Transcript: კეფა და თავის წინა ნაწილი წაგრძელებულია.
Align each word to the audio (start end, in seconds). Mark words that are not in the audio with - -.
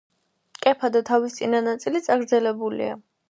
კეფა 0.65 0.89
და 0.95 1.01
თავის 1.09 1.37
წინა 1.41 1.61
ნაწილი 1.67 2.03
წაგრძელებულია. 2.09 2.97